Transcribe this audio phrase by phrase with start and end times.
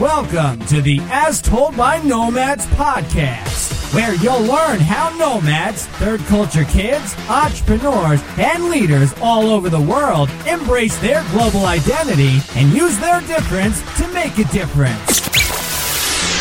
[0.00, 6.64] Welcome to the As Told by Nomads podcast, where you'll learn how nomads, third culture
[6.64, 13.20] kids, entrepreneurs, and leaders all over the world embrace their global identity and use their
[13.20, 15.20] difference to make a difference.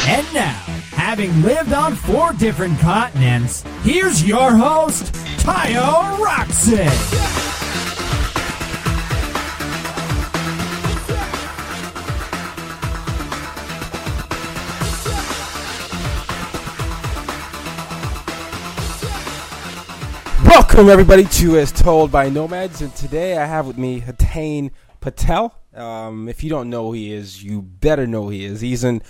[0.07, 7.48] And now, having lived on four different continents, here's your host, Tayo Rockson.
[20.50, 25.53] Welcome everybody to As Told by Nomads, and today I have with me Hetain Patel.
[25.75, 28.59] Um, if you don't know who he is, you better know who he is.
[28.59, 29.03] He's an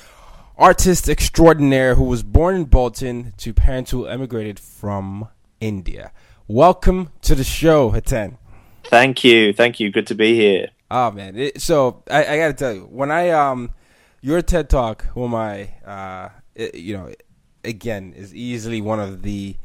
[0.58, 5.30] artist extraordinaire who was born in Bolton to parents who emigrated from
[5.62, 6.12] India.
[6.50, 8.38] Welcome to the show, Hetain.
[8.84, 9.92] Thank you, thank you.
[9.92, 10.68] Good to be here.
[10.92, 13.74] Oh man, it, so I, I got to tell you, when I um,
[14.20, 15.70] your TED Talk, who am I?
[15.86, 17.14] Uh, it, you know,
[17.64, 19.56] again, is easily one of the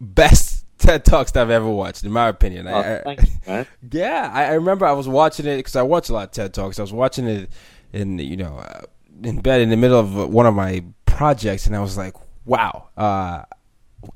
[0.00, 0.45] best
[0.78, 2.66] TED Talks that I've ever watched, in my opinion.
[2.68, 3.02] Oh, I,
[3.48, 6.24] I- you, yeah, I, I remember I was watching it because I watch a lot
[6.28, 6.78] of TED Talks.
[6.78, 7.50] I was watching it
[7.92, 8.82] in you know uh,
[9.22, 12.14] in bed in the middle of one of my projects, and I was like,
[12.44, 12.88] wow.
[12.96, 13.42] Uh,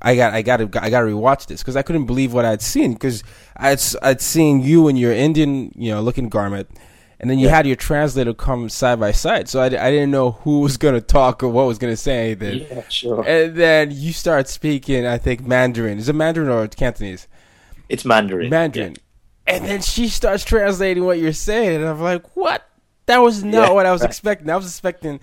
[0.01, 2.45] I got, I got to, I got to rewatch this because I couldn't believe what
[2.45, 3.23] I'd seen because
[3.57, 6.69] I'd, I'd seen you in your Indian, you know, looking garment,
[7.21, 9.47] and then you had your translator come side by side.
[9.47, 12.67] So I, I didn't know who was gonna talk or what was gonna say anything.
[12.69, 13.23] Yeah, sure.
[13.25, 15.99] And then you start speaking, I think Mandarin.
[15.99, 17.27] Is it Mandarin or Cantonese?
[17.87, 18.49] It's Mandarin.
[18.49, 18.95] Mandarin.
[19.47, 22.67] And then she starts translating what you're saying, and I'm like, what?
[23.05, 23.71] That was not Yeah.
[23.71, 24.49] what I was expecting.
[24.49, 25.19] I was expecting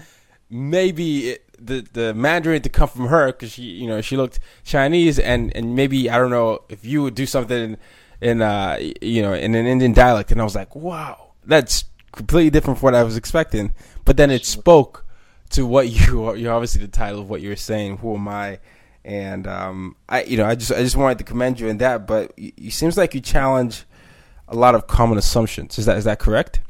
[0.51, 4.39] maybe it, the the Mandarin to come from her because she, you know, she looked
[4.65, 7.77] Chinese, and and maybe I don't know if you would do something in,
[8.21, 12.51] in uh you know in an Indian dialect, and I was like, wow, that's completely
[12.51, 13.73] different from what I was expecting.
[14.05, 15.05] But then it spoke
[15.51, 16.37] to what you are.
[16.37, 17.99] You're obviously the title of what you're saying.
[17.99, 18.61] Who am I?
[19.05, 22.07] And um, I, you know, I just I just wanted to commend you in that.
[22.07, 23.85] But it, it seems like you challenge
[24.47, 25.79] a lot of common assumptions.
[25.79, 26.61] Is that is that correct?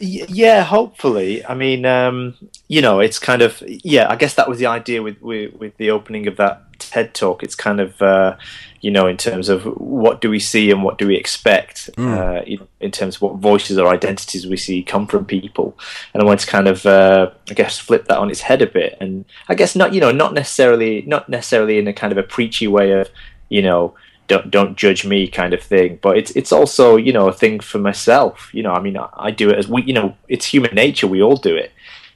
[0.00, 1.44] Yeah, hopefully.
[1.44, 2.34] I mean, um,
[2.68, 4.08] you know, it's kind of yeah.
[4.08, 7.42] I guess that was the idea with with, with the opening of that TED talk.
[7.42, 8.36] It's kind of uh,
[8.80, 12.42] you know, in terms of what do we see and what do we expect, uh,
[12.46, 15.76] you know, in terms of what voices or identities we see come from people.
[16.14, 18.66] And I wanted to kind of, uh, I guess, flip that on its head a
[18.66, 18.96] bit.
[19.00, 22.22] And I guess not, you know, not necessarily, not necessarily in a kind of a
[22.22, 23.08] preachy way of,
[23.48, 23.94] you know.
[24.28, 25.98] Don't don't judge me, kind of thing.
[26.00, 28.50] But it's it's also you know a thing for myself.
[28.52, 29.82] You know, I mean, I, I do it as we.
[29.82, 31.06] You know, it's human nature.
[31.06, 31.72] We all do it.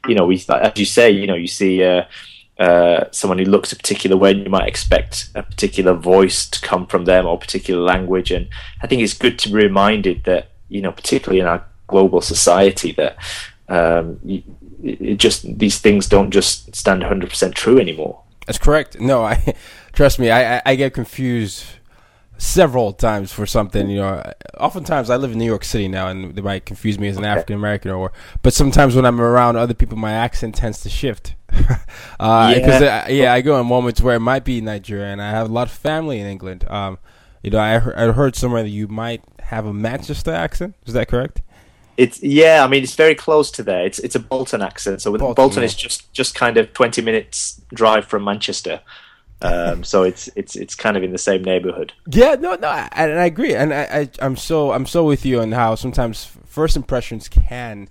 [0.06, 1.10] You know, we as you say.
[1.10, 2.04] You know, you see uh,
[2.58, 6.60] uh, someone who looks a particular way, and you might expect a particular voice to
[6.60, 8.30] come from them or particular language.
[8.30, 8.48] And
[8.82, 12.92] I think it's good to be reminded that you know, particularly in our global society,
[12.92, 13.16] that
[13.68, 14.18] um,
[14.82, 18.22] it just these things don't just stand 100 percent true anymore.
[18.46, 19.00] That's correct.
[19.00, 19.54] No, I
[19.92, 20.30] trust me.
[20.30, 21.64] I I get confused
[22.42, 23.88] several times for something.
[23.88, 27.08] You know, oftentimes I live in New York City now, and they might confuse me
[27.08, 28.12] as an African American, or
[28.42, 31.36] but sometimes when I'm around other people, my accent tends to shift.
[32.20, 33.04] uh, because Yeah.
[33.06, 35.52] I, yeah, I go in moments where it might be Nigeria, and I have a
[35.52, 36.64] lot of family in England.
[36.68, 36.98] Um,
[37.42, 40.74] you know, I heard, I heard somewhere that you might have a Manchester accent.
[40.86, 41.42] Is that correct?
[41.96, 43.84] It's yeah, I mean it's very close to there.
[43.84, 45.02] It's it's a Bolton accent.
[45.02, 48.80] So with Bolton, Bolton, is just just kind of twenty minutes drive from Manchester.
[49.42, 51.92] Um, so it's it's it's kind of in the same neighborhood.
[52.06, 55.26] Yeah, no, no, I, and I agree, and I, I, I'm so, I'm so with
[55.26, 57.88] you on how sometimes first impressions can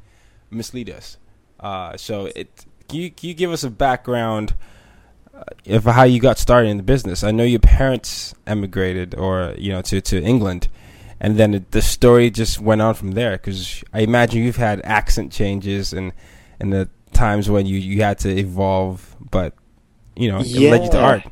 [0.50, 1.18] mislead us.
[1.60, 4.54] Uh, so it can you can you give us a background
[5.34, 7.22] uh, of how you got started in the business?
[7.22, 10.70] I know your parents emigrated, or you know, to to England,
[11.20, 13.34] and then it, the story just went on from there.
[13.34, 16.14] Because I imagine you've had accent changes and
[16.62, 19.54] and the times when you you had to evolve, but
[20.16, 21.24] you know, it led you to art.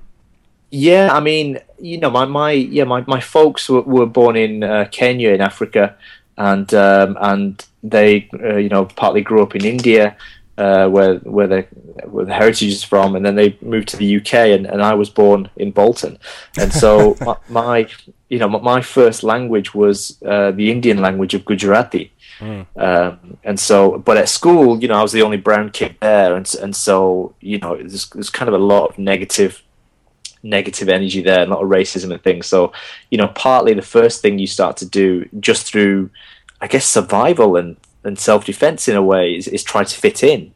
[0.72, 4.64] Yeah, I mean, you know, my my yeah, my my folks were, were born in
[4.64, 5.96] uh, Kenya in Africa,
[6.38, 10.16] and um, and they uh, you know partly grew up in India,
[10.60, 11.62] uh, where where the
[12.06, 14.94] where the heritage is from, and then they moved to the UK, and, and I
[14.94, 16.20] was born in Bolton,
[16.58, 17.90] and so my, my
[18.30, 22.12] you know my, my first language was uh, the Indian language of Gujarati.
[22.78, 26.36] Um, and so, but at school, you know, I was the only brown kid there,
[26.36, 29.62] and and so, you know, there's, there's kind of a lot of negative
[30.44, 32.48] negative energy there, a lot of racism and things.
[32.48, 32.72] So,
[33.12, 36.10] you know, partly the first thing you start to do just through,
[36.62, 40.24] I guess, survival and, and self defense in a way is, is try to fit
[40.24, 40.54] in.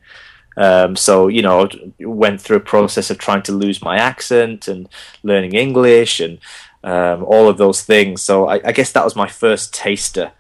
[0.56, 1.68] Um, so, you know,
[2.00, 4.88] went through a process of trying to lose my accent and
[5.24, 6.40] learning English and
[6.84, 8.22] um, all of those things.
[8.22, 10.32] So, I, I guess that was my first taster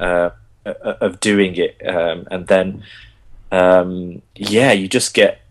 [0.00, 0.30] uh,
[0.64, 1.80] of doing it.
[1.86, 2.84] Um, and then,
[3.50, 5.41] um, yeah, you just get,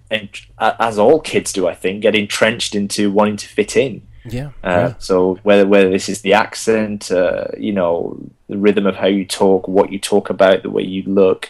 [0.60, 4.02] as all kids do, I think, get entrenched into wanting to fit in.
[4.26, 4.52] Yeah.
[4.64, 9.08] Uh, So whether whether this is the accent, uh, you know, the rhythm of how
[9.08, 11.50] you talk, what you talk about, the way you look,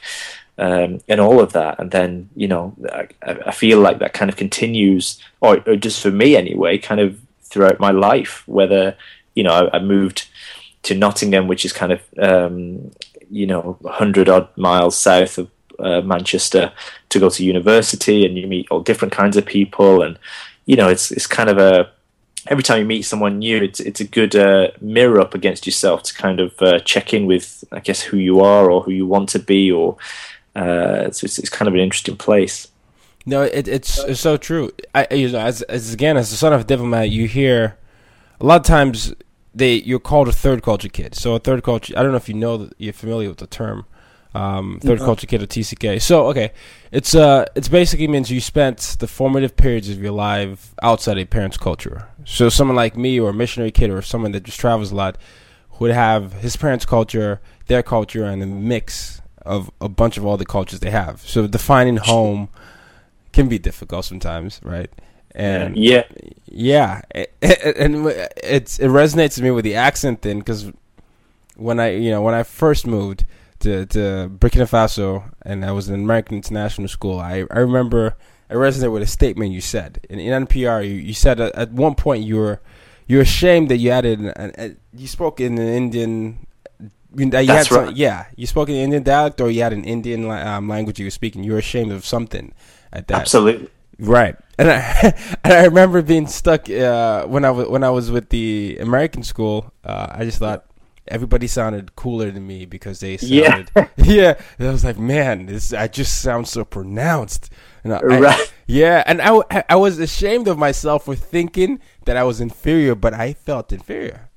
[0.57, 3.07] um, and all of that, and then you know, I,
[3.47, 7.19] I feel like that kind of continues, or, or just for me anyway, kind of
[7.41, 8.47] throughout my life.
[8.47, 8.95] Whether
[9.35, 10.27] you know, I, I moved
[10.83, 12.91] to Nottingham, which is kind of um,
[13.29, 15.49] you know, hundred odd miles south of
[15.81, 16.71] uh, Manchester,
[17.09, 20.17] to go to university, and you meet all different kinds of people, and
[20.65, 21.89] you know, it's it's kind of a
[22.47, 26.03] every time you meet someone new, it's it's a good uh, mirror up against yourself
[26.03, 29.05] to kind of uh, check in with, I guess, who you are or who you
[29.05, 29.97] want to be, or
[30.55, 32.67] uh, it's, it's kind of an interesting place.
[33.25, 34.71] No, it, it's it's so true.
[34.95, 37.77] I you know, as as again as the son of a diplomat, you hear
[38.39, 39.13] a lot of times
[39.53, 41.15] they you're called a third culture kid.
[41.15, 41.93] So a third culture.
[41.95, 43.85] I don't know if you know you're familiar with the term.
[44.33, 46.01] Um, third culture kid or TCK.
[46.01, 46.53] So okay,
[46.91, 51.25] it's uh, it's basically means you spent the formative periods of your life outside a
[51.25, 52.07] parent's culture.
[52.23, 55.17] So someone like me or a missionary kid or someone that just travels a lot
[55.79, 60.37] would have his parents' culture, their culture, and a mix of a bunch of all
[60.37, 61.21] the cultures they have.
[61.21, 62.49] So defining home
[63.33, 64.89] can be difficult sometimes, right?
[65.33, 66.03] And yeah,
[66.45, 68.07] yeah, and
[68.43, 70.71] it's it resonates with me with the accent thing because
[71.55, 73.25] when I you know when I first moved
[73.61, 78.15] to to Burkina Faso and I was in American International School, I I remember
[78.49, 80.83] I resonated with a statement you said in, in NPR.
[80.85, 82.61] You, you said at, at one point you were
[83.07, 86.45] you're ashamed that you added an, an, you spoke in an Indian.
[87.15, 87.95] You that you That's had some- right.
[87.95, 91.11] yeah, you spoke in Indian dialect, or you had an Indian um, language you were
[91.11, 91.43] speaking.
[91.43, 92.53] You were ashamed of something
[92.93, 93.19] at that.
[93.21, 93.67] absolutely.
[93.99, 95.13] Right, and I
[95.43, 99.23] and I remember being stuck uh, when I was when I was with the American
[99.23, 99.71] school.
[99.83, 100.65] Uh, I just thought
[101.07, 103.63] everybody sounded cooler than me because they Yeah.
[103.73, 104.33] sounded yeah.
[104.59, 107.49] And I was like, man, this I just sound so pronounced.
[107.83, 108.53] And I, I- Right.
[108.67, 113.13] yeah, and I I was ashamed of myself for thinking that I was inferior, but
[113.13, 114.29] I felt inferior.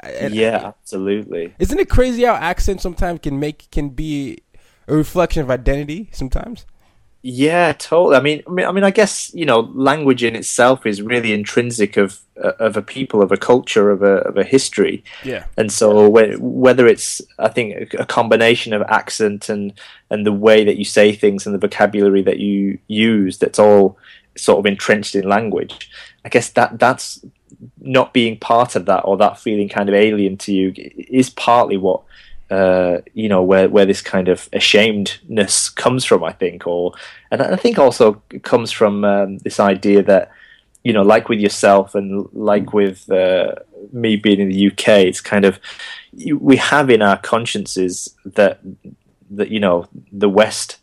[0.00, 1.54] And- Yeah, absolutely.
[1.58, 4.38] isn't it crazy how accent sometimes can make can be
[4.86, 6.66] a reflection of identity sometimes?
[7.22, 8.16] Yeah, totally.
[8.16, 11.34] I mean, I mean, I mean, I guess you know, language in itself is really
[11.34, 15.04] intrinsic of uh, of a people, of a culture, of a of a history.
[15.22, 15.44] Yeah.
[15.58, 19.74] And so, whether it's, I think, a combination of accent and
[20.08, 23.98] and the way that you say things and the vocabulary that you use, that's all
[24.36, 25.90] sort of entrenched in language.
[26.24, 27.22] I guess that that's
[27.80, 31.76] not being part of that or that feeling kind of alien to you is partly
[31.76, 32.02] what
[32.50, 36.24] uh, you know where where this kind of ashamedness comes from.
[36.24, 36.92] I think, or
[37.30, 40.30] and I think also comes from um, this idea that
[40.82, 43.54] you know, like with yourself and like with uh,
[43.92, 45.60] me being in the UK, it's kind of
[46.38, 48.60] we have in our consciences that
[49.30, 50.78] that you know the West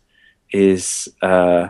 [0.52, 1.68] is uh,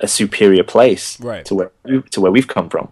[0.00, 1.44] a superior place Right.
[1.44, 1.70] to where
[2.10, 2.88] to where we've come from.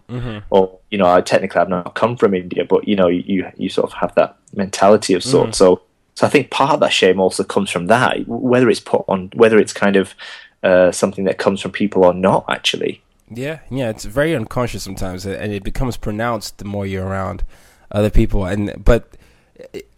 [0.50, 3.68] Or you know, I technically I've not come from India, but you know, you you
[3.68, 5.54] sort of have that mentality of sort.
[5.54, 5.80] So
[6.20, 9.30] so I think part of that shame also comes from that, whether it's put on,
[9.32, 10.14] whether it's kind of
[10.62, 13.00] uh, something that comes from people or not, actually.
[13.30, 17.42] Yeah, yeah, it's very unconscious sometimes, and it becomes pronounced the more you're around
[17.90, 18.44] other people.
[18.44, 19.16] And but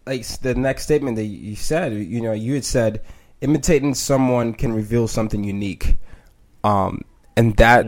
[0.06, 3.02] like the next statement that you said, you know, you had said
[3.40, 5.96] imitating someone can reveal something unique,
[6.62, 7.00] um,
[7.36, 7.84] and that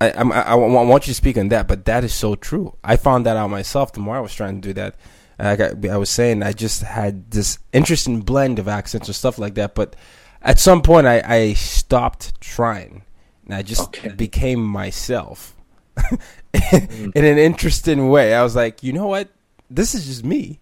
[0.00, 1.68] I, I'm- I, I, I want you to speak on that.
[1.68, 2.74] But that is so true.
[2.82, 4.96] I found that out myself the more I was trying to do that.
[5.40, 9.54] I, I was saying I just had this interesting blend of accents or stuff like
[9.54, 9.96] that, but
[10.42, 13.04] at some point I, I stopped trying.
[13.46, 14.10] and I just Okay.
[14.10, 15.56] became myself
[15.96, 17.12] mm.
[17.14, 18.34] in an interesting way.
[18.34, 19.28] I was like, you know what?
[19.70, 20.60] This is just me.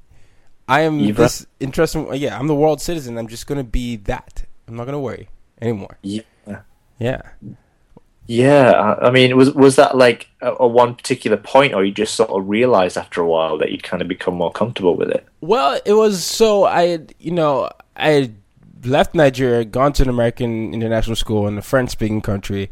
[0.69, 2.13] I am You've this interesting.
[2.15, 3.17] Yeah, I'm the world citizen.
[3.19, 4.45] I'm just gonna be that.
[4.67, 5.29] I'm not gonna worry
[5.61, 5.97] anymore.
[6.03, 6.23] Yeah.
[6.99, 7.23] Yeah.
[8.29, 12.15] Yeah, I mean, was was that like a, a one particular point, or you just
[12.15, 15.27] sort of realized after a while that you'd kind of become more comfortable with it?
[15.41, 18.35] Well, it was so I you know, I had
[18.85, 22.71] left Nigeria, gone to an American international school in a French speaking country,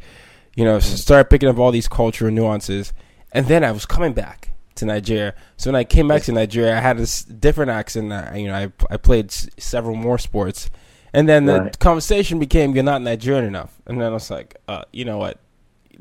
[0.55, 2.93] you know, started picking up all these cultural nuances.
[3.33, 5.35] And then I was coming back to Nigeria.
[5.57, 8.13] So when I came back to Nigeria, I had this different accent.
[8.13, 10.71] I, you know, I, I played s- several more sports.
[11.13, 11.79] And then the Right.
[11.79, 13.75] conversation became, you're not Nigerian enough.
[13.87, 15.39] And then I was like, uh, you know what?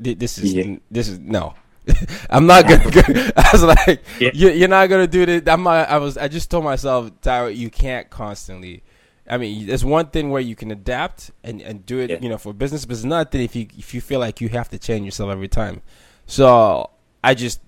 [0.02, 0.76] Th- This is, Yeah.
[0.90, 1.54] this is, no.
[2.30, 2.90] I'm not gonna.
[2.90, 3.00] Go,
[3.36, 4.30] I was like, Yeah.
[4.34, 5.62] you, "You're not gonna do this." I'm.
[5.62, 6.18] Not, I was.
[6.18, 8.82] I just told myself, Tayo, you can't constantly.
[9.28, 12.18] I mean, there's one thing where you can adapt and, and do it, Yeah.
[12.20, 14.48] you know, for business, but it's another thing if you if you feel like you
[14.50, 15.80] have to change yourself every time.
[16.26, 16.90] So
[17.22, 17.60] I just,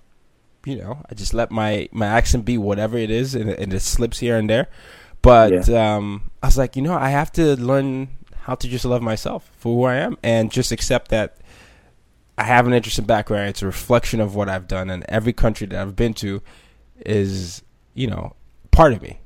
[0.65, 3.73] you know, I just let my my accent be whatever it is, and, it- and
[3.73, 4.67] it slips here and there.
[5.23, 8.09] But um, I was like, you know, I have to learn
[8.43, 11.37] how to just love myself for who I am, and just accept that
[12.39, 13.49] I have an interesting background.
[13.51, 16.41] It's a reflection of what I've done, and every country that I've been to
[17.05, 17.63] is,
[17.95, 18.35] you know,
[18.71, 19.19] part of me,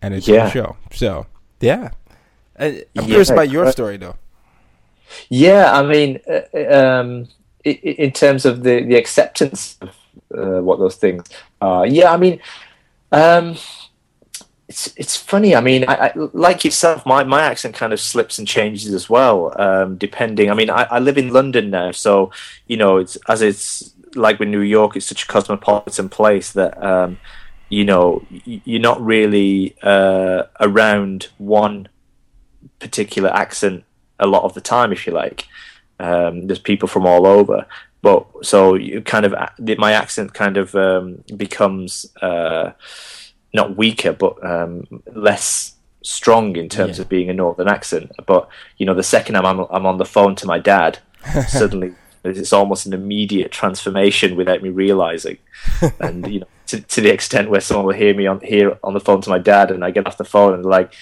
[0.00, 0.46] and it's Yeah.
[0.46, 0.76] a show.
[0.92, 1.26] So,
[1.60, 1.90] yeah.
[2.58, 4.16] Uh, I'm Yeah, curious about your uh, story, though.
[5.28, 7.28] Yeah, I mean, uh, um,
[7.66, 9.90] i- i- in terms of the the acceptance of
[10.36, 11.24] uh, what those things
[11.60, 12.40] are, yeah, I mean,
[13.12, 13.56] um,
[14.74, 15.54] it's it's funny.
[15.54, 19.08] I mean, I, I, like yourself, my, my accent kind of slips and changes as
[19.08, 20.50] well, um, depending.
[20.50, 22.32] I mean, I, I live in London now, so
[22.66, 26.82] you know, it's as it's like with New York, it's such a cosmopolitan place that
[26.82, 27.18] um,
[27.68, 31.88] you know you're not really uh, around one
[32.80, 33.84] particular accent
[34.18, 35.46] a lot of the time, if you like.
[36.00, 37.64] Um, there's people from all over,
[38.02, 39.36] but so you kind of
[39.78, 42.72] my accent kind of um, becomes uh,
[43.54, 44.84] not weaker, but um,
[45.14, 47.02] less strong in terms Yeah.
[47.02, 48.12] of being a northern accent.
[48.26, 50.98] But you know, the second I'm I'm, I'm on the phone to my dad,
[51.48, 51.94] suddenly
[52.24, 55.36] it's almost an immediate transformation without me realizing.
[56.00, 58.94] and you know, to, to the extent where someone will hear me on here on
[58.94, 60.92] the phone to my dad, and I get off the phone and like.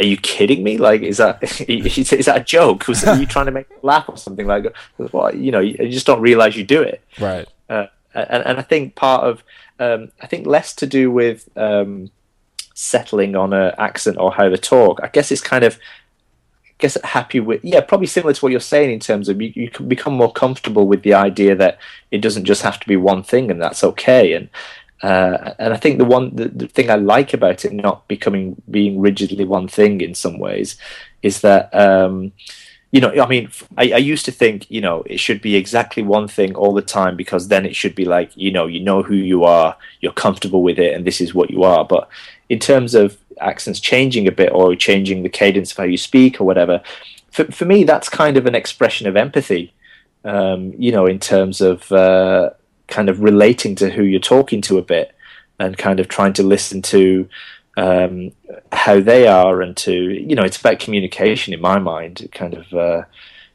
[0.00, 0.78] Are you kidding me?
[0.78, 2.88] Like, is that is that a joke?
[2.88, 4.46] Was are you trying to make me laugh or something?
[4.46, 7.46] Like, well, you know, you just don't realize you do it Right.
[7.68, 9.44] uh, and, and I think part of
[9.82, 12.10] um, I think less to do with um,
[12.74, 15.00] settling on a accent or how to talk.
[15.02, 15.78] I guess it's kind of
[16.66, 19.52] I guess happy with yeah, probably similar to what you're saying in terms of you,
[19.54, 21.78] you can become more comfortable with the idea that
[22.10, 24.34] it doesn't just have to be one thing and that's okay.
[24.34, 24.48] And
[25.02, 28.60] uh, and I think the one the, the thing I like about it not becoming
[28.70, 30.76] being rigidly one thing in some ways
[31.22, 32.32] is that um,
[32.92, 36.28] you know, I mean, I used to think, you know, it should be exactly one
[36.28, 39.14] thing all the time because then it should be like, you know, you know who
[39.14, 41.86] you are, you're comfortable with it, and this is what you are.
[41.86, 42.10] But
[42.50, 46.38] in terms of accents changing a bit or changing the cadence of how you speak
[46.38, 46.82] or whatever,
[47.30, 49.72] for, for me, that's kind of an expression of empathy,
[50.26, 52.50] um, you know, in terms of uh,
[52.88, 55.14] kind of relating to who you're talking to a bit
[55.58, 57.26] and kind of trying to listen to
[57.76, 58.32] um,
[58.70, 62.72] how they are and to you know it's about communication in my mind kind of
[62.74, 63.02] uh,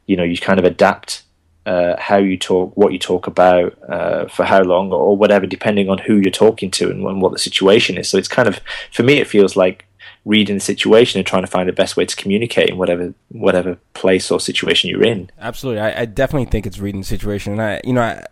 [0.05, 1.23] you know you kind of adapt
[1.65, 5.89] uh, how you talk what you talk about uh, for how long or whatever depending
[5.89, 8.59] on who you're talking to and, and what the situation is so it's kind of
[8.91, 9.85] for me it feels like
[10.25, 13.77] reading the situation and trying to find the best way to communicate in whatever whatever
[13.93, 15.81] place or situation you're in Absolutely.
[15.81, 17.53] I, I definitely think it's reading the situation.
[17.53, 18.25] And I, you know, I,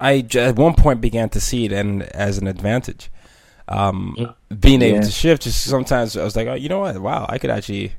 [0.00, 3.10] I at one point began to see it and as an advantage.
[3.68, 5.02] Um, being able Yeah.
[5.02, 6.98] to shift, just sometimes I was like, oh, you know what?
[6.98, 7.92] Wow, I could actually,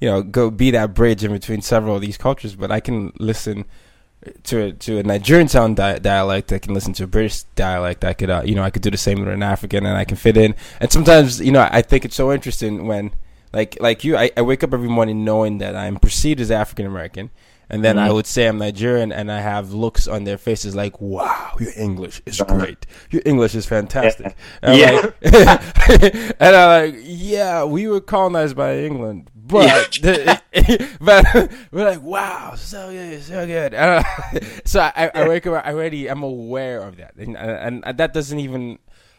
[0.00, 2.54] you know, go be that bridge in between several of these cultures.
[2.56, 3.64] But I can listen
[4.44, 6.52] to a, to a Nigerian sound di- dialect.
[6.52, 8.04] I can listen to a British dialect.
[8.04, 10.04] I could, uh, you know, I could do the same with an African, and I
[10.04, 10.54] can fit in.
[10.80, 13.12] And sometimes, you know, I think it's so interesting when,
[13.52, 16.86] like, like you, I, I wake up every morning knowing that I'm perceived as African
[16.86, 17.30] American.
[17.72, 21.00] And then I would say I'm Nigerian, and I have looks on their faces like,
[21.00, 22.84] "Wow, your English is great.
[23.10, 24.90] Your English is fantastic." And I'm Yeah.
[24.92, 29.98] like- and I'm like, "Yeah, we were colonized by England, but
[31.00, 31.24] but
[31.72, 34.04] we're like, wow, so good, so good." I-
[34.66, 38.12] so I, I wake up, I already, I'm aware of that, and, and, and that
[38.12, 38.78] doesn't even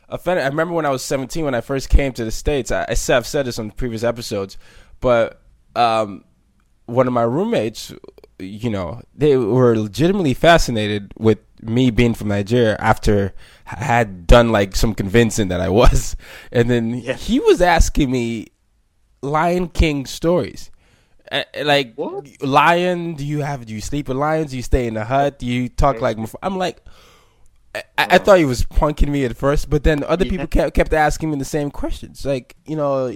[0.10, 0.40] offend.
[0.40, 2.72] I remember when I was 17 when I first came to the states.
[2.72, 4.60] I, I said I've said this on previous episodes,
[5.00, 5.42] but
[5.76, 6.24] um,
[6.86, 7.92] one of my roommates,
[8.44, 13.34] you know, they were legitimately fascinated with me being from Nigeria after
[13.66, 16.16] I had done like some convincing that I was.
[16.52, 18.48] And then he was asking me
[19.22, 20.70] Lion King stories.
[21.64, 21.96] Like
[22.42, 23.16] lion?
[23.16, 23.66] Do you have?
[23.66, 24.52] Do you sleep with lions?
[24.52, 25.40] Do you stay in the hut?
[25.40, 26.18] Do you talk like?
[26.44, 26.84] I'm like,
[27.74, 30.94] I, I thought he was punking me at first, but then other people kept kept
[30.94, 32.24] asking me the same questions.
[32.24, 33.08] Like, you know,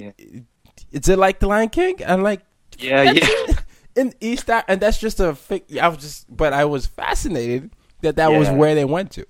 [0.91, 1.97] is it like the Lion King?
[2.07, 2.41] I'm like,
[2.79, 3.27] Yeah, yeah.
[3.97, 5.75] In East, and that's just a fake.
[5.81, 9.25] I was just, but I was fascinated that that was where they went to.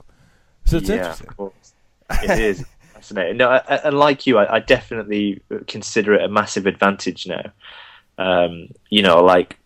[0.66, 1.52] So it's yeah, interesting.
[2.24, 3.38] It is fascinating.
[3.38, 7.52] No, and like you, I, I definitely consider it a massive advantage now.
[8.18, 9.58] Um, you know, like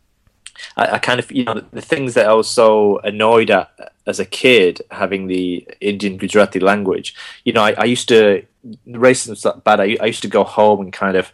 [0.77, 3.71] I, I kind of, you know, the, things that I was so annoyed at
[4.05, 7.15] as a kid, having the Indian Gujarati language.
[7.43, 9.79] You know, I, I used to the racism was that bad.
[9.79, 11.31] I, I used to go home and kind of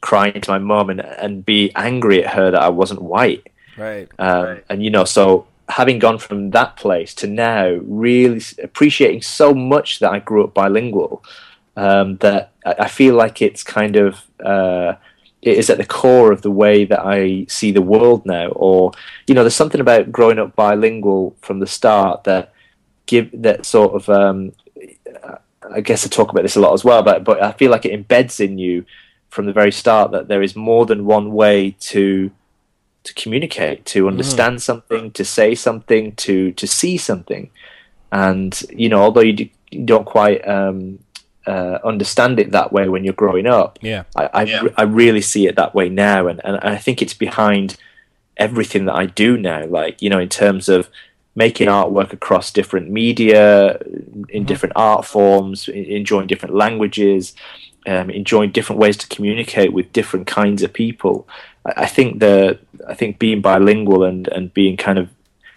[0.00, 3.46] cry to my mom and and be angry at her that I wasn't white.
[3.76, 4.08] Right.
[4.18, 9.54] Um, And you know, so having gone from that place to now, really appreciating so
[9.54, 11.24] much that I grew up bilingual,
[11.76, 14.94] um, that I, I feel like it's kind of uh,
[15.42, 18.48] it is at the core of the way that I see the world now.
[18.48, 18.92] Or
[19.26, 22.52] you know, there's something about growing up bilingual from the start that
[23.06, 24.08] give that sort of.
[24.08, 24.52] Um,
[25.72, 27.84] I guess I talk about this a lot as well, but but I feel like
[27.84, 28.84] it embeds in you
[29.30, 32.30] from the very start that there is more than one way to
[33.02, 37.48] to communicate, to understand something, to say something, to to see something,
[38.12, 40.98] and you know, although you, do, you don't quite um,
[41.46, 44.02] uh, understand it that way when you're growing up, Yeah.
[44.16, 47.14] I I, re- I really see it that way now, and, and I think it's
[47.14, 47.76] behind
[48.36, 49.64] everything that I do now.
[49.64, 50.90] Like you know, in terms of
[51.34, 53.78] making artwork across different media,
[54.28, 57.34] in different art forms, enjoying different languages,
[57.86, 61.26] um, enjoying different ways to communicate with different kinds of people.
[61.64, 62.58] I, I think the
[62.88, 65.08] I think being bilingual and and being kind of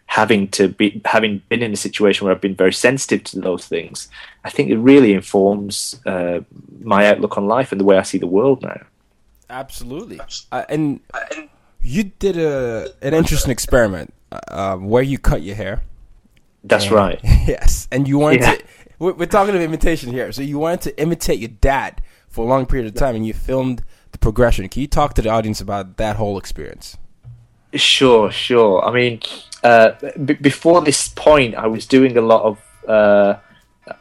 [0.07, 3.65] having to be having been in a situation where I've been very sensitive to those
[3.67, 4.07] things,
[4.43, 6.41] I think it really informs uh,
[6.81, 8.81] my outlook on life and the way I see the world now.
[9.49, 10.19] Absolutely.
[10.51, 10.99] Uh, and
[11.81, 15.81] you did a an interesting experiment uh, um, where you cut your hair.
[16.63, 17.19] That's And- right.
[17.23, 18.55] yes, and you wanted Yeah.
[18.55, 18.63] to.
[18.99, 22.01] We're, we're talking of imitation here, so you wanted to imitate your dad
[22.33, 24.67] for a long period of time, and you filmed the progression.
[24.67, 26.97] Can you talk to the audience about that whole experience?
[27.75, 28.83] Sure, sure.
[28.83, 29.21] I mean,
[29.63, 29.91] uh,
[30.25, 33.35] b- before this point, I was doing a lot of uh,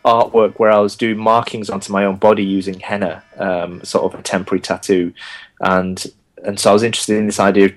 [0.02, 4.18] artwork where I was doing markings onto my own body using henna, um, sort of
[4.18, 5.12] a temporary tattoo,
[5.60, 6.02] and
[6.42, 7.74] and so I was interested in this idea of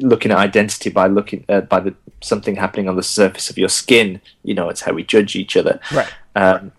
[0.00, 3.68] looking at identity by looking uh, by the something happening on the surface of your
[3.68, 4.22] skin.
[4.42, 5.80] You know, it's how we judge each other.
[5.92, 6.08] Right.
[6.34, 6.72] Um,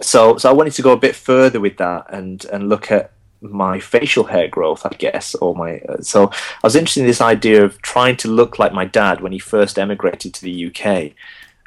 [0.00, 3.12] so so I wanted to go a bit further with that and and look at
[3.42, 7.20] my facial hair growth, I guess, or my uh, so I was interested in this
[7.20, 11.12] idea of trying to look like my dad when he first emigrated to the UK,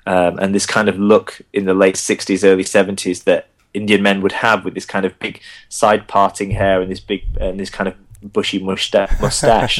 [0.06, 4.22] um, and this kind of look in the late '60s, early '70s that Indian men
[4.22, 7.70] would have with this kind of big side parting hair and this big and this
[7.70, 7.96] kind of
[8.32, 9.12] bushy mustache.
[9.22, 9.80] mustache.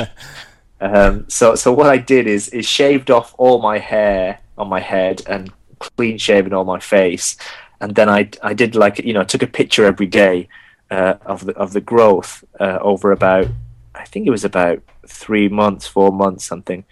[0.82, 4.80] um, so so what I did is is shaved off all my hair on my
[4.80, 7.38] head and clean shaven all my face,
[7.82, 10.48] and then I I did like you know I took a picture every day
[10.92, 13.48] uh, of the of the growth uh, over about
[13.96, 16.84] I think it was about three months, four months, something.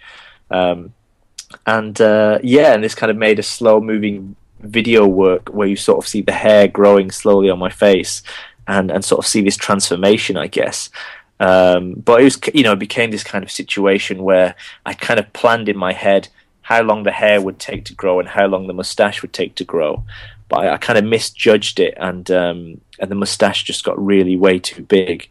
[0.50, 0.94] Um,
[1.66, 5.76] and uh, yeah, and this kind of made a slow moving video work where you
[5.76, 8.22] sort of see the hair growing slowly on my face,
[8.66, 10.90] and and sort of see this transformation, I guess.
[11.40, 14.54] Um, but it was you know it became this kind of situation where
[14.86, 16.28] I kind of planned in my head
[16.62, 19.56] how long the hair would take to grow and how long the mustache would take
[19.56, 20.04] to grow.
[20.52, 24.36] But I, I kind of misjudged it, and um, and the mustache just got really
[24.36, 25.30] way too big,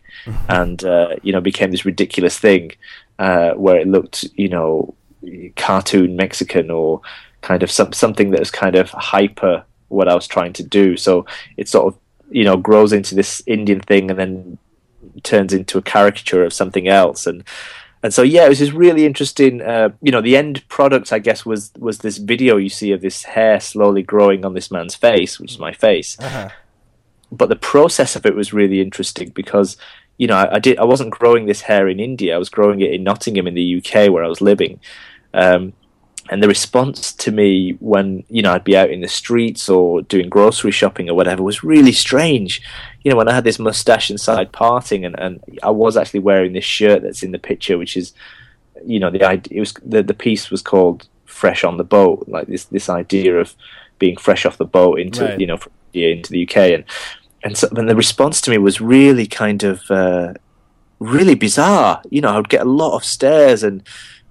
[0.50, 2.72] and uh, you know became this ridiculous thing
[3.20, 4.96] uh, where it looked you know
[5.56, 7.02] cartoon Mexican or
[7.42, 10.98] kind of some, something that was kind of hyper what I was trying to do.
[10.98, 12.00] So it sort of
[12.32, 14.58] you know grows into this Indian thing and then
[15.22, 17.44] turns into a caricature of something else and
[18.04, 21.20] and so yeah it was just really interesting uh, you know the end product i
[21.20, 24.96] guess was was this video you see of this hair slowly growing on this man's
[24.96, 26.18] face which is my face.
[27.34, 29.78] But the process of it was really interesting because
[30.18, 32.36] you know I, I did i wasn't growing this hair in india.
[32.36, 34.80] I was growing it in nottingham in the uk where i was living.
[35.34, 35.74] Um,
[36.30, 40.02] and the response to me when you know I'd be out in the streets or
[40.02, 42.62] doing grocery shopping or whatever was really strange.
[43.04, 46.20] You know, when I had this mustache and side parting, and, and I was actually
[46.22, 48.14] wearing this shirt that's in the picture, which is,
[48.86, 49.58] you know, the idea.
[49.58, 53.40] It was the the piece was called "Fresh on the Boat," like this this idea
[53.40, 53.56] of
[54.00, 55.40] being fresh off the boat into Right.
[55.40, 55.60] you know
[55.94, 56.84] into the UK, and
[57.44, 60.34] and so and the response to me was really kind of uh,
[61.00, 62.02] really bizarre.
[62.10, 63.84] You know, I would get a lot of stares and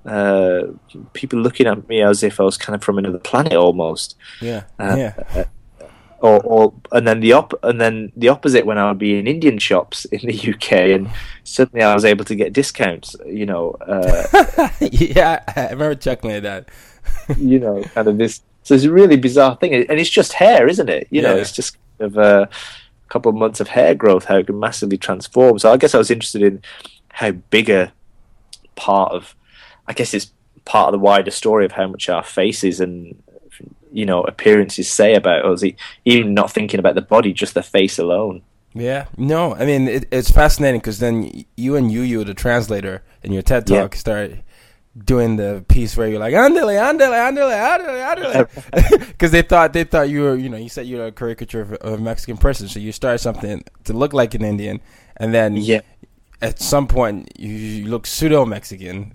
[0.06, 0.62] uh,
[1.12, 4.16] people looking at me as if I was kind of from another planet almost.
[4.40, 4.64] Yeah.
[4.78, 5.44] Uh, yeah.
[6.20, 9.26] Or, or and then the op and then the opposite when I would be in
[9.26, 11.10] Indian shops in the UK and
[11.44, 13.16] suddenly I was able to get discounts.
[13.26, 16.68] You know, uh, yeah, I remember chuckling at that.
[17.38, 18.42] you know, kind of this.
[18.62, 21.08] So it's a really bizarre thing, and it's just hair, isn't it?
[21.10, 21.40] You know, Yeah.
[21.40, 22.48] it's just kind of a
[23.08, 25.58] couple of months of hair growth, how it can massively transform.
[25.58, 26.62] So I guess I was interested in
[27.08, 27.92] how big a
[28.76, 29.34] part of,
[29.88, 30.30] I guess it's
[30.66, 33.20] part of the wider story of how much our faces and
[33.92, 35.62] you know appearances say about us.
[36.04, 38.42] Even not thinking about the body, just the face alone.
[38.72, 43.02] Yeah, no, I mean it, it's fascinating because then you and you, you the translator
[43.22, 43.80] in your TED Yeah.
[43.82, 44.32] talk, start
[45.04, 49.84] doing the piece where you're like andele, andele, andele, andele, andele, because they thought they
[49.84, 52.68] thought you were, you know, you said you're a caricature of, of a Mexican person,
[52.68, 54.80] so you start something to look like an Indian,
[55.16, 55.80] and then Yeah.
[56.40, 59.14] at some point you, you look pseudo Mexican.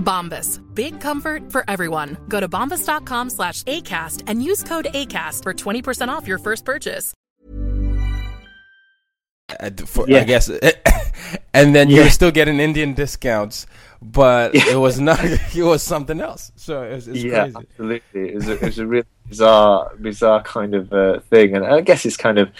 [0.00, 0.60] Bombas.
[0.74, 2.16] Big comfort for everyone.
[2.28, 7.12] Go to bombas.com slash ACAST and use code ACAST for 20% off your first purchase.
[9.58, 10.48] uh, for, I guess,
[11.54, 12.04] and then you Yeah.
[12.04, 13.66] were still getting Indian discounts,
[14.00, 15.18] but it was not.
[15.54, 16.52] It was something else.
[16.56, 17.56] So it's, it's yeah, crazy.
[17.58, 18.28] absolutely.
[18.30, 21.80] It was, a, it was a really bizarre, bizarre kind of uh, thing, and I
[21.80, 22.50] guess it's kind of,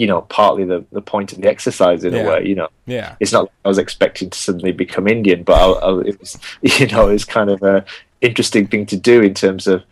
[0.00, 2.20] you know, partly the, the point of the exercise in Yeah.
[2.20, 2.40] a way.
[2.46, 3.16] You know, Yeah.
[3.20, 6.38] it's not like I was expecting to suddenly become Indian, but I, I, it was,
[6.80, 7.84] you know, it's kind of a
[8.22, 9.82] interesting thing to do in terms of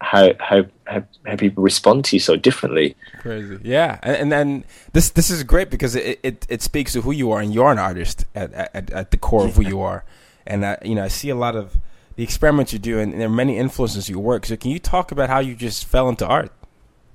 [0.00, 2.94] how how how, how people respond to you so differently.
[3.18, 7.00] Crazy, yeah, and, and then this this is great because it, it it speaks to
[7.00, 9.80] who you are, and you're an artist at at, at the core of who you
[9.80, 10.04] are,
[10.46, 11.78] and I, you know I see a lot of
[12.14, 14.46] the experiments you do, and there are many influences in your work.
[14.46, 16.52] So can you talk about how you just fell into art?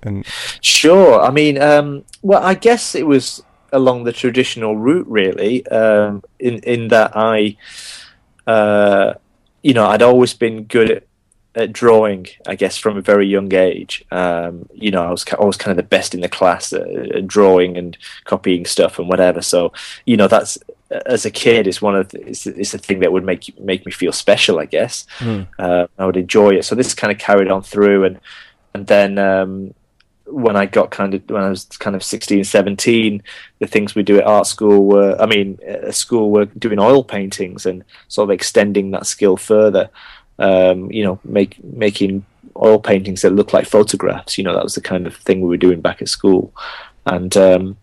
[0.06, 0.26] And
[0.62, 1.22] Sure.
[1.22, 5.66] I mean, um, well, I guess it was along the traditional route, really.
[5.68, 7.58] Um, in in that I,
[8.48, 9.14] uh,
[9.62, 11.04] you know, I'd always been good at,
[11.56, 12.28] at drawing.
[12.48, 14.04] I guess from a very young age.
[14.12, 17.28] Um, you know, I was always kind of the best in the class at, at
[17.28, 19.42] drawing and copying stuff and whatever.
[19.42, 19.72] So,
[20.06, 20.58] you know, that's
[21.08, 23.54] as a kid, it's one of the, it's, it's a thing that would make you-
[23.60, 24.60] make me feel special.
[24.60, 25.06] I guess
[25.58, 26.66] uh, I would enjoy it.
[26.66, 28.20] So this kind of carried on through, and
[28.74, 29.18] and then.
[29.18, 29.74] Um,
[30.26, 33.24] when I got kind of when I was kind of 16, 17,
[33.60, 37.04] the things we do at art school were, I mean, at school were doing oil
[37.04, 39.90] paintings and sort of extending that skill further.
[40.40, 42.26] Um, you know, make making
[42.58, 44.38] oil paintings that look like photographs.
[44.38, 46.54] You know, that was the kind of thing we were doing back at school,
[47.06, 47.78] and um,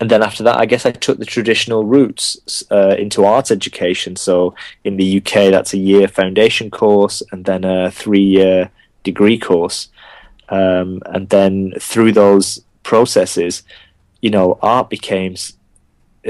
[0.00, 4.16] and then after that, I guess I took the traditional routes uh, into art education.
[4.16, 8.70] So in the UK, that's a year foundation course and then a three-year
[9.02, 9.88] degree course
[10.48, 13.62] um, and then through those processes,
[14.20, 15.36] you know, art became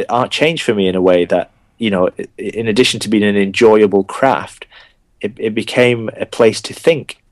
[0.09, 3.37] art changed for me in a way that you know, in addition to being an
[3.37, 4.66] enjoyable craft,
[5.20, 7.22] it, it became a place to think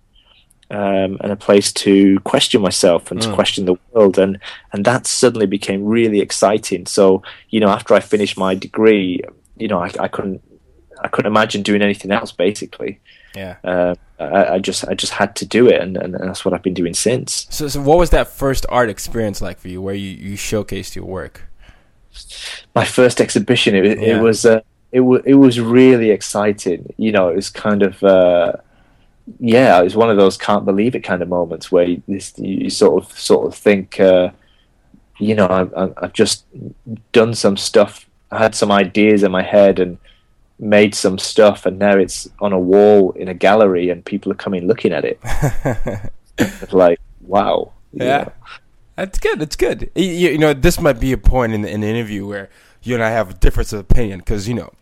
[0.71, 4.39] um, and a place to question myself and to question the world, and
[4.73, 6.87] and that suddenly became really exciting.
[6.87, 9.21] So you know, after I finished my degree,
[9.57, 10.43] you know, I, I couldn't
[11.01, 13.01] I couldn't imagine doing anything else basically
[13.37, 13.57] yeah.
[13.65, 16.63] uh, I, I just I just had to do it, and, and that's what I've
[16.63, 17.47] been doing since.
[17.51, 20.97] So, so what was that first art experience like for you, where you, you showcased
[20.97, 21.43] your work?
[22.75, 24.19] My first exhibition, it, was Yeah.
[24.19, 24.61] it was uh,
[24.93, 26.95] it was it was really exciting.
[26.97, 28.53] You know, it was kind of uh,
[29.39, 32.33] yeah, it was one of those can't believe it kind of moments where you, this,
[32.39, 34.31] you sort of sort of think, uh,
[35.19, 36.45] you know, I, I, I've just
[37.13, 38.09] done some stuff.
[38.31, 39.99] I had some ideas in my head and
[40.59, 44.37] made some stuff, and now it's on a wall in a gallery, and people are
[44.37, 45.21] coming looking at it.
[46.39, 48.31] it's like wow, you Yeah.
[48.97, 49.39] That's good.
[49.39, 49.91] That's good.
[49.95, 52.49] You, you know, this might be a point in, in the interview where
[52.83, 54.73] you and I have a difference of opinion because you know,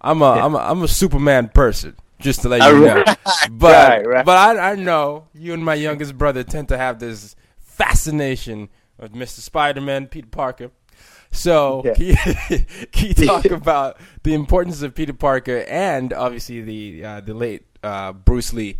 [0.00, 1.96] I'm a am a I'm a Superman person.
[2.18, 3.04] Just to let oh, you know,
[3.50, 4.24] but Right, right.
[4.24, 8.68] but I I know you and my youngest brother tend to have this fascination
[8.98, 9.40] of Mr.
[9.40, 10.70] Spider-Man, Peter Parker.
[11.32, 11.94] So Yeah.
[11.94, 12.16] can, you,
[12.92, 17.64] can you talk about the importance of Peter Parker and obviously the uh, the late
[17.82, 18.78] uh, Bruce Lee?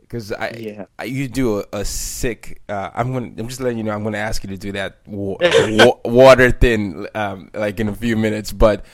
[0.00, 0.84] Because I, Yeah.
[0.98, 2.62] I, you do a, a sick.
[2.68, 3.26] Uh, I'm gonna.
[3.36, 3.90] I'm just letting you know.
[3.92, 7.94] I'm gonna ask you to do that wa- wa- water thin, um, like in a
[7.94, 8.50] few minutes.
[8.52, 8.86] But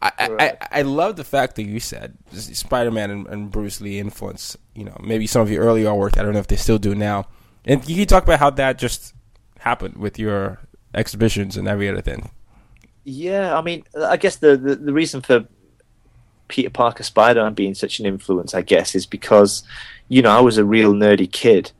[0.00, 3.98] I, I, I, I love the fact that you said Spider-Man and, and Bruce Lee
[3.98, 4.56] influence.
[4.76, 6.16] You know, maybe some of your earlier work.
[6.18, 7.26] I don't know if they still do now.
[7.64, 9.12] And can you talk about how that just
[9.58, 10.60] happened with your
[10.94, 12.30] exhibitions and every other thing?
[13.04, 15.46] Yeah, I mean, I guess the, the, the reason for
[16.48, 19.62] Peter Parker Spider Man being such an influence, I guess, is because,
[20.08, 21.72] you know, I was a real nerdy kid.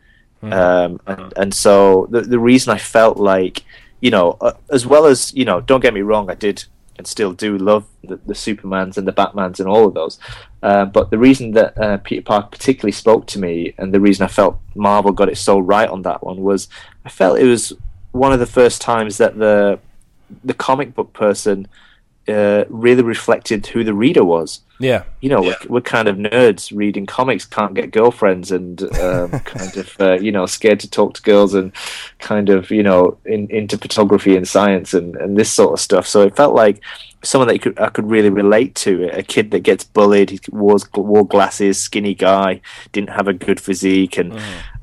[0.42, 3.64] Um, and, and so the, the reason I felt like,
[4.00, 6.64] you know, uh, as well as, you know, don't get me wrong, I did
[6.96, 10.18] and still do love the, the Supermans and the Batmans and all of those.
[10.62, 14.24] Uh, but the reason that uh, Peter Parker particularly spoke to me and the reason
[14.24, 16.68] I felt Marvel got it so right on that one was
[17.04, 17.72] I felt it was
[18.12, 19.78] one of the first times that the
[20.44, 21.68] the comic book person
[22.28, 24.60] uh, really reflected who the reader was.
[24.78, 25.04] Yeah.
[25.20, 29.76] You know, we're, we're kind of nerds reading comics, can't get girlfriends, and um, kind
[29.76, 31.72] of uh, you know scared to talk to girls, and
[32.18, 36.06] kind of you know in, into photography and science and, and this sort of stuff.
[36.06, 36.80] So it felt like
[37.22, 39.10] someone that you could, I could really relate to.
[39.12, 42.60] A kid that gets bullied, he wore wore glasses, skinny guy,
[42.92, 44.38] didn't have a good physique, and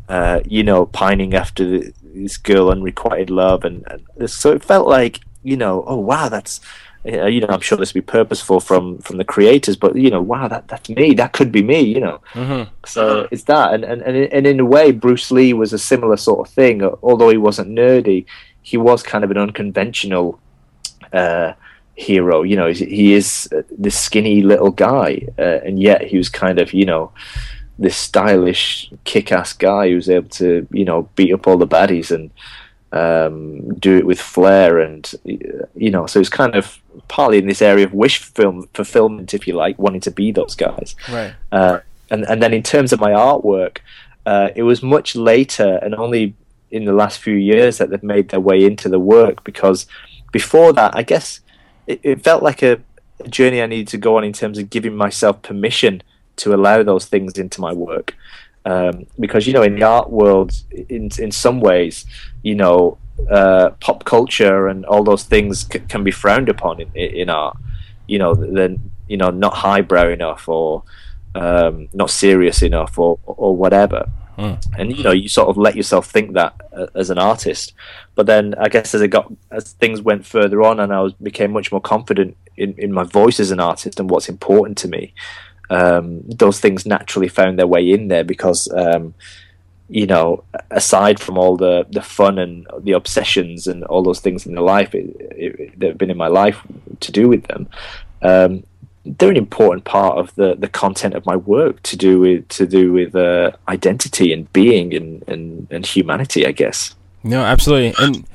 [0.09, 3.83] uh, you know pining after the, this girl unrequited love, and,
[4.17, 6.59] and so it felt like you know, oh wow, that's
[7.05, 10.09] uh, you know, I'm sure this would be purposeful from from the creators, but you
[10.09, 11.13] know, wow, that that's me.
[11.13, 11.79] That could be me.
[11.81, 12.73] You know, Mm-hmm.
[12.85, 16.47] so it's that, and and and in a way, Bruce Lee was a similar sort
[16.47, 16.83] of thing.
[16.83, 18.25] Although he wasn't nerdy,
[18.61, 20.39] he was kind of an unconventional
[21.13, 21.53] uh,
[21.95, 22.43] hero.
[22.43, 26.29] You know, he- he is uh, this skinny little guy, uh, and yet he was
[26.29, 27.11] kind of you know
[27.79, 32.11] this stylish, kick-ass guy who was able to you know beat up all the baddies
[32.11, 32.31] and
[32.91, 35.13] um, do it with flair and
[35.75, 39.45] you know so it's kind of partly in this area of wish film fulfillment if
[39.47, 41.33] you like wanting to be those guys Right.
[41.51, 43.79] uh, and and then in terms of my artwork
[44.25, 46.33] uh, it was much later and only
[46.71, 49.85] in the last few years that they've made their way into the work because
[50.31, 51.41] before that I guess
[51.87, 52.79] it, it felt like a,
[53.19, 56.03] a journey I needed to go on in terms of giving myself permission
[56.37, 58.15] to allow those things into my work
[58.67, 60.51] um, because you know in the art world
[60.89, 62.05] in in some ways
[62.43, 62.97] you know
[63.31, 67.57] uh, pop culture and all those things c- can be frowned upon in, in art.
[68.07, 70.83] You know then you know not highbrow enough or
[71.33, 74.09] um, not serious enough or or whatever.
[74.77, 77.73] And you know you sort of let yourself think that uh, as an artist.
[78.15, 81.13] But then i guess as it got as things went further on and i was
[81.13, 84.87] became much more confident in, in my voice as an artist and what's important to
[84.87, 85.13] me
[85.69, 89.13] um, those things naturally found their way in there because um,
[89.89, 94.45] you know aside from all the the fun and the obsessions and all those things
[94.45, 96.61] in the life it, it, that have been in my life
[96.99, 97.67] to do with them
[98.21, 98.63] um,
[99.05, 102.65] they're an important part of the, the content of my work to do with to
[102.65, 107.93] do with uh, identity and being and, and, and humanity I guess No, absolutely.
[107.99, 108.25] And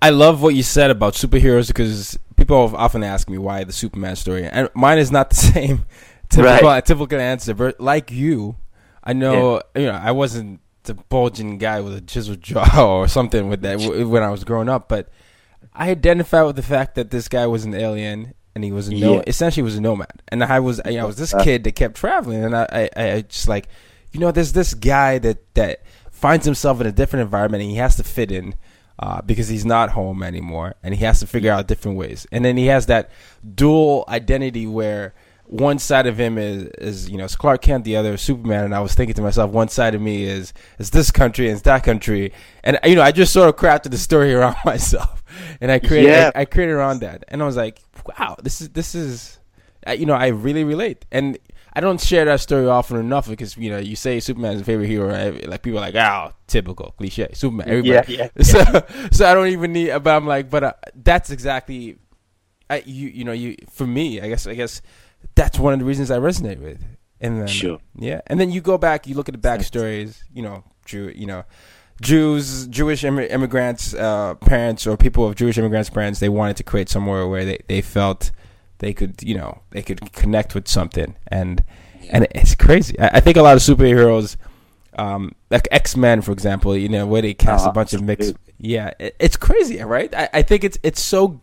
[0.00, 4.16] I love what you said about superheroes because people often ask me why the Superman
[4.16, 5.84] story, and mine is not the same
[6.32, 6.84] typical Right.
[6.84, 7.54] typical answer.
[7.54, 8.56] But like you,
[9.04, 13.48] I know you know I wasn't the bulging guy with a chiseled jaw or something
[13.48, 15.08] with that when I was growing up, but
[15.74, 18.94] I identify with the fact that this guy was an alien and he was a
[18.94, 19.22] no, Yeah.
[19.26, 21.42] essentially was a nomad, and I was you know, I was this Uh.
[21.44, 23.68] kid that kept traveling, and I, I I just like
[24.12, 27.76] you know there's this guy that that finds himself in a different environment and he
[27.78, 28.54] has to fit in.
[28.98, 32.24] Uh, because he's not home anymore, and he has to figure out different ways.
[32.30, 33.10] And then he has that
[33.54, 35.12] dual identity where
[35.46, 38.64] one side of him is, is you know it's Clark Kent, the other is Superman.
[38.64, 41.54] And I was thinking to myself, one side of me is is this country and
[41.54, 42.32] it's that country,
[42.64, 45.22] and you know I just sort of crafted the story around myself,
[45.60, 46.30] and I created Yeah.
[46.34, 47.80] I, I created around that, and I was like,
[48.18, 49.38] wow, this is this is,
[49.96, 51.38] you know, I really relate, and
[51.74, 54.88] I don't share that story often enough because you know you say Superman's your favorite
[54.88, 55.48] hero, right?
[55.48, 58.14] like people are like, oh, typical cliche, Superman, everybody.
[58.16, 61.96] Yeah, yeah, So so I don't even need, but I'm like, but uh, that's exactly,
[62.68, 64.82] I you you know you for me, I guess I guess
[65.34, 66.84] that's one of the reasons I resonate with.
[67.20, 67.78] And then Sure.
[67.96, 71.26] yeah, and then you go back, you look at the backstories, you know, Jew, you
[71.26, 71.44] know,
[72.00, 76.64] Jews, Jewish immi- immigrants, uh, parents, or people of Jewish immigrants' parents, they wanted to
[76.64, 78.32] create somewhere where they, they felt
[78.78, 81.62] they could, you know, they could connect with something, and
[82.10, 82.98] and it's crazy.
[82.98, 84.36] I, I think a lot of superheroes,
[84.98, 88.02] um, like X Men, for example, you know, where they cast Oh, a bunch of
[88.02, 90.12] mixed, yeah, it, it's crazy, right?
[90.12, 91.40] I, I think it's it's so.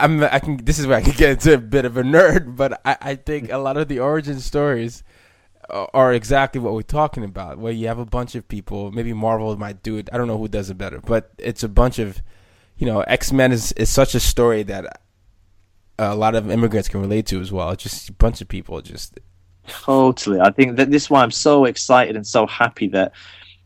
[0.00, 2.56] I'm I can this is where I can get into a bit of a nerd,
[2.56, 5.02] but I, I think a lot of the origin stories
[5.70, 7.58] are exactly what we're talking about.
[7.58, 10.08] Where you have a bunch of people, maybe Marvel might do it.
[10.12, 12.22] I don't know who does it better, but it's a bunch of,
[12.76, 15.00] you know, X Men is is such a story that
[15.98, 17.70] a lot of immigrants can relate to as well.
[17.70, 19.18] It's just a bunch of people just
[19.66, 20.40] Totally.
[20.40, 23.12] I think that this is why I'm so excited and so happy that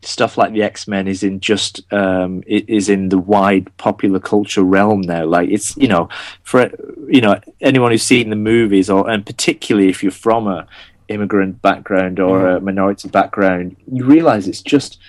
[0.01, 4.63] stuff like the X Men is in just um, is in the wide popular culture
[4.63, 5.25] realm now.
[5.25, 6.09] Like it's you know
[6.43, 6.71] for
[7.07, 10.67] you know anyone who's seen the movies or and particularly if you're from a
[11.07, 12.57] immigrant background or mm.
[12.57, 14.99] a minority background, you realize it's just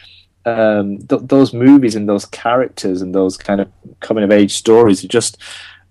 [0.46, 5.05] um, th- those movies and those characters and those kind of coming of age stories
[5.05, 5.37] are just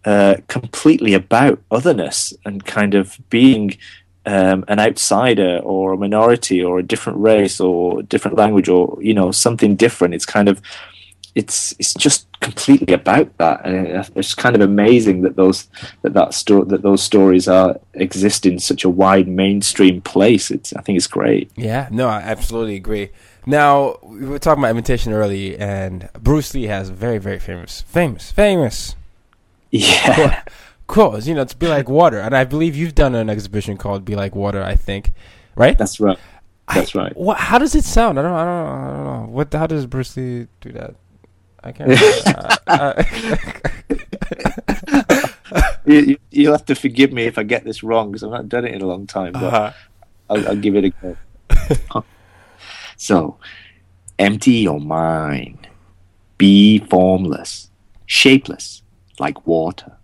[0.05, 3.77] uh, completely about otherness and kind of being
[4.25, 9.13] um, an outsider or a minority or a different race or different language or you
[9.13, 10.13] know something different.
[10.13, 10.61] It's kind of
[11.35, 15.67] it's it's just completely about that, and it's kind of amazing that those
[16.01, 20.51] that that sto- that those stories are exist in such a wide mainstream place.
[20.51, 21.51] It's I think it's great.
[21.55, 23.09] Yeah, no, I absolutely agree.
[23.45, 28.31] Now we were talking about imitation early, and Bruce Lee has very very famous, famous,
[28.31, 28.95] famous.
[29.71, 30.41] Yeah
[30.89, 32.19] cause you know to be like water.
[32.19, 35.11] And i believe you've done an exhibition called be like water i think.
[35.55, 35.77] Right?
[35.77, 36.17] That's right.
[36.73, 37.17] That's I, right.
[37.17, 38.19] what, how does it sound?
[38.19, 39.27] I don't i don't know, I don't know.
[39.31, 40.95] What how does bruce lee do that?
[41.63, 41.89] I can't
[45.85, 48.65] you, you'll have to forgive me if i get this wrong because i've not done
[48.65, 49.71] it in a long time but uh-huh.
[50.29, 51.17] I'll, I'll give it a go.
[52.99, 53.37] So
[54.19, 55.67] empty your mind.
[56.37, 57.71] Be formless.
[58.05, 58.83] Shapeless
[59.19, 59.97] like water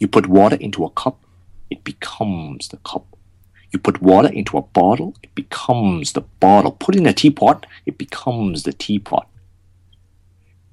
[0.00, 1.24] you put water into a cup,
[1.70, 3.06] it becomes the cup.
[3.70, 6.72] You put water into a bottle, it becomes the bottle.
[6.72, 9.28] Put in a teapot, it becomes the teapot.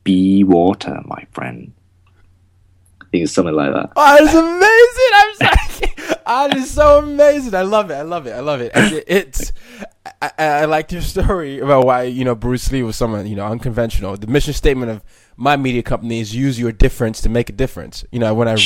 [0.03, 1.71] Be water, my friend.
[3.01, 3.91] I think it's something like that.
[3.95, 5.13] Oh, it's amazing!
[5.13, 6.19] I'm sorry.
[6.25, 7.55] oh, it is so amazing.
[7.55, 7.95] I love it.
[7.95, 8.32] I love it.
[8.32, 8.71] I love it.
[8.75, 9.51] it it's.
[10.21, 13.45] I, I like your story about why you know Bruce Lee was someone you know
[13.45, 14.17] unconventional.
[14.17, 15.03] The mission statement of
[15.39, 18.04] my media companies use your difference to make a difference.
[18.12, 18.58] You know, when I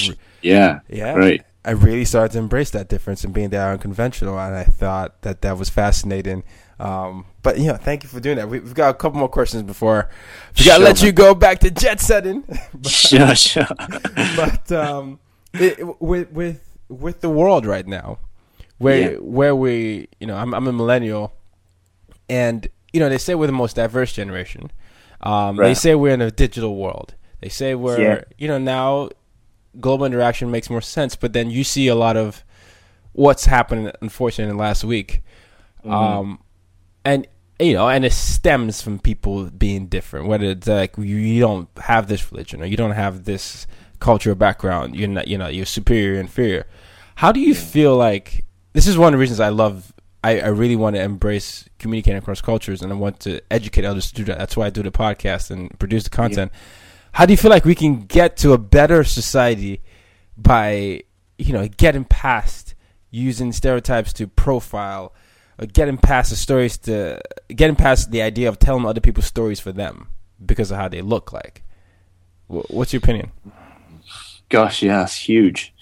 [0.42, 4.56] yeah yeah right, I really started to embrace that difference and being that unconventional, and
[4.56, 6.44] I thought that that was fascinating.
[6.80, 8.50] Um, but you know, thank you for doing that.
[8.50, 10.10] We, have got a couple more questions before
[10.58, 12.42] we gotta sure, let you go back to jet setting.
[12.74, 13.68] but, sure, sure.
[14.36, 15.20] but um,
[15.54, 18.18] it, with with with the world right now,
[18.80, 19.18] where yeah.
[19.20, 21.34] where we, you know, I'm I'm a millennial,
[22.28, 24.72] and you know they say we're the most diverse generation.
[25.24, 25.70] Um, right.
[25.70, 27.16] They say we're in a digital world.
[27.42, 28.22] They say we're, yeah.
[28.38, 29.10] you know, now
[29.80, 32.44] global interaction makes more sense, but then you see a lot of
[33.14, 35.22] what's happened, unfortunately, in the last week.
[35.80, 35.92] Mm-hmm.
[35.92, 36.40] Um,
[37.06, 37.28] and,
[37.60, 41.70] you know, and it stems from people being different, whether it's like you, you don't
[41.78, 43.66] have this religion or you don't have this
[44.00, 46.66] cultural background, you're not, you know, you're superior, inferior.
[47.16, 49.93] How do you feel like this is one of the reasons I love
[50.24, 54.10] I, I really want to embrace communicating across cultures and I want to educate others
[54.10, 54.38] to do that.
[54.38, 56.52] That's why I do the podcast and produce the content.
[56.54, 56.60] Yeah.
[57.14, 59.82] How do you feel like we can get to a better society
[60.38, 61.04] by,
[61.38, 62.74] you know, getting past
[63.12, 65.14] using stereotypes to profile,
[65.60, 69.60] or getting past the stories to getting past the idea of telling other people's stories
[69.60, 70.08] for them
[70.44, 71.62] because of how they look like?
[72.48, 73.32] What's your opinion?
[74.50, 75.74] Gosh, yeah, it's huge.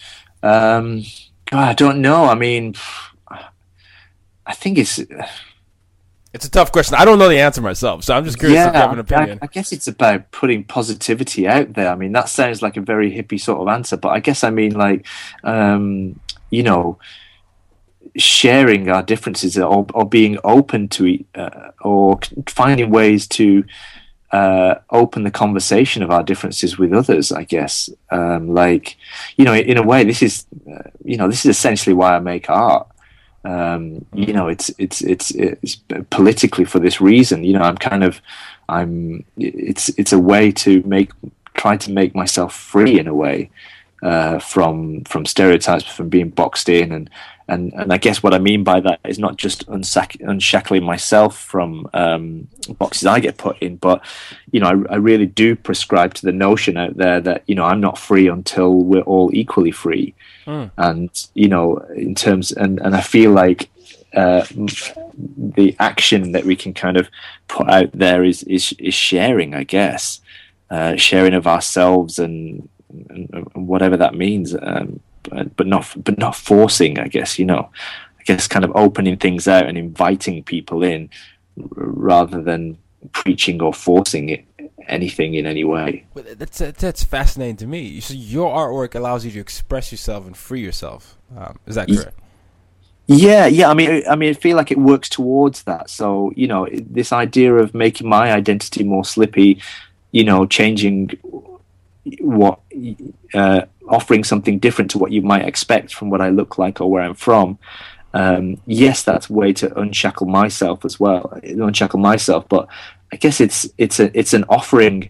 [0.44, 1.04] Um,
[1.52, 2.26] I don't know.
[2.26, 2.76] I mean,
[4.46, 5.00] I think it's.
[6.34, 6.96] It's a tough question.
[6.96, 9.00] I don't know the answer myself, so I'm just curious yeah, if you have an
[9.00, 9.40] opinion.
[9.42, 11.90] I, I, guess it's about putting positivity out there.
[11.90, 14.50] I mean, that sounds like a very hippie sort of answer, but I guess I
[14.50, 15.06] mean like,
[15.44, 16.18] um,
[16.50, 16.98] you know,
[18.16, 23.66] sharing our differences or, or being open to it, uh, or finding ways to
[24.32, 27.32] uh, open the conversation of our differences with others.
[27.32, 28.96] I guess, um, like,
[29.36, 32.20] you know, in a way, this is, uh, you know, this is essentially why I
[32.20, 32.88] make art.
[33.44, 35.76] Um, you know, it's, it's it's it's
[36.10, 37.44] politically for this reason.
[37.44, 38.22] You know, I'm kind of
[38.70, 41.12] I'm it's it's a way to make
[41.56, 43.50] try to make myself free in a way
[44.04, 47.10] uh, from from stereotypes, from being boxed in, and
[47.48, 51.38] and and I guess what I mean by that is not just unsack- unshackling myself
[51.38, 54.04] from um, boxes I get put in, but
[54.52, 57.66] you know, I, I really do prescribe to the notion out there that you know
[57.66, 60.14] I'm not free until we're all equally free.
[60.46, 60.72] Mm.
[60.78, 63.70] And you know, in terms, and and I feel like
[64.14, 64.46] uh,
[65.16, 67.10] the action that we can kind of
[67.48, 70.22] put out there is is, is sharing, I guess,
[70.70, 72.68] uh, sharing of ourselves and,
[73.10, 77.00] and, and whatever that means, um, but, but not but not forcing.
[77.00, 77.70] I guess you know,
[78.20, 81.10] I guess kind of opening things out and inviting people in
[81.56, 82.78] rather than
[83.12, 84.46] preaching or forcing it
[84.88, 86.06] anything in any way.
[86.14, 88.00] Well, that's that's fascinating to me.
[88.00, 91.18] So your artwork allows you to express yourself and free yourself.
[91.36, 92.18] Um, is that correct?
[93.08, 93.70] Yeah, yeah.
[93.70, 95.90] I mean, I mean, I feel like it works towards that.
[95.90, 99.62] So you know, this idea of making my identity more slippy,
[100.12, 101.12] you know, changing
[102.20, 102.60] what,
[103.34, 106.90] uh, offering something different to what you might expect from what I look like or
[106.90, 107.60] where I'm from.
[108.14, 112.48] Um, yes, that's a way to unshackle myself as well, unshackle myself.
[112.50, 112.68] But
[113.12, 115.10] I guess it's it's a it's an offering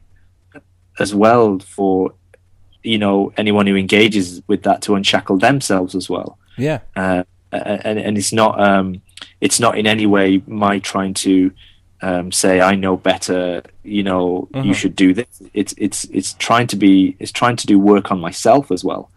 [1.00, 2.14] as well for
[2.84, 6.38] you know anyone who engages with that to unshackle themselves as well.
[6.58, 6.80] Yeah.
[6.96, 9.02] Uh, and and it's not um,
[9.40, 11.52] it's not in any way my trying to
[12.02, 13.64] um, say I know better.
[13.84, 14.66] You know, Mhm.
[14.66, 15.42] you should do this.
[15.54, 19.10] It's it's it's trying to be it's trying to do work on myself as well.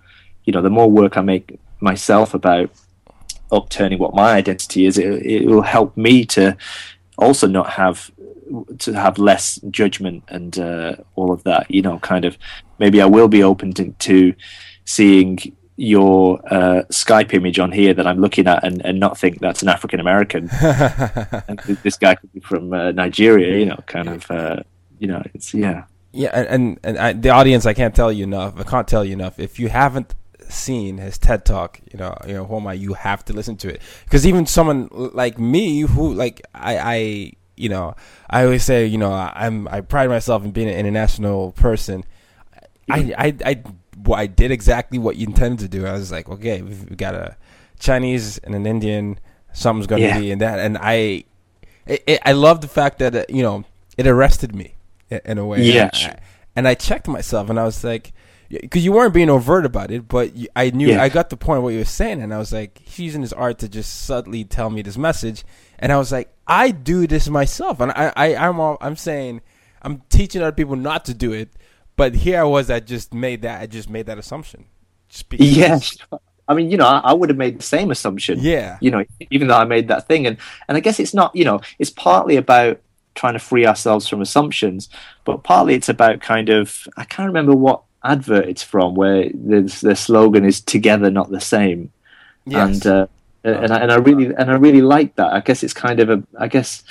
[0.44, 2.70] You know, the more work I make myself about
[3.52, 6.56] upturning what my identity is, it, it will help me to
[7.18, 8.10] also not have
[8.78, 11.70] to have less judgment and uh, all of that.
[11.70, 12.36] You know, kind of
[12.78, 14.34] maybe I will be open to, to
[14.84, 15.38] seeing
[15.76, 19.62] your uh, Skype image on here that I'm looking at and, and not think that's
[19.62, 20.46] an African American.
[21.82, 23.58] this guy could be from uh, Nigeria.
[23.58, 24.30] You know, kind of.
[24.30, 24.62] Uh,
[24.98, 25.84] you know, it's yeah.
[26.12, 28.54] Yeah, and and, I, the audience, I can't tell you enough.
[28.58, 29.38] I can't tell you enough.
[29.38, 30.14] If you haven't
[30.48, 32.74] seen his TED Talk, you know, you know, who am I?
[32.74, 37.32] You have to listen to it because even someone like me, who like I, I,
[37.56, 37.96] you know,
[38.30, 42.04] I always say, you know, I'm I pride myself in being an international person.
[42.88, 43.62] I, I, I,
[44.12, 45.86] I did exactly what you intended to do.
[45.86, 47.36] I was like, okay, we've got a
[47.78, 49.18] Chinese and an Indian.
[49.52, 50.18] Something's going to Yeah.
[50.18, 51.24] be in that, and I,
[51.86, 53.64] it, it, I love the fact that uh, you know
[53.96, 54.74] it arrested me
[55.10, 55.62] in a way.
[55.62, 56.18] Yeah, And I-
[56.56, 58.12] and I checked myself, and I was like,
[58.48, 61.02] because you weren't being overt about it, but I knew Yeah.
[61.02, 63.22] I got the point of what you were saying, and I was like, he's using
[63.22, 65.44] his art to just subtly tell me this message,
[65.80, 69.40] and I was like, I do this myself, and I, I I'm all, I'm saying,
[69.82, 71.48] I'm teaching other people not to do it,
[71.96, 74.66] but here I was, I just made that, I just made that assumption.
[75.28, 75.56] Because-
[76.10, 76.18] Yeah.
[76.46, 78.38] I mean, you know, I, I would have made the same assumption.
[78.42, 78.76] Yeah.
[78.82, 80.36] You know, even though I made that thing, and
[80.68, 82.80] and I guess it's not, you know, it's partly about
[83.14, 84.90] trying to free ourselves from assumptions,
[85.24, 89.62] but partly it's about kind of I can't remember what advert it's from where the
[89.82, 91.90] the slogan is "Together, not the same,"
[92.44, 92.84] Yes.
[92.84, 93.06] and uh,
[93.44, 95.32] and I, and I really and I really like that.
[95.32, 96.82] I guess it's kind of a I guess